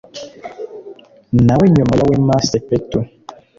[1.45, 2.99] nawe nyuma ya wema sepetu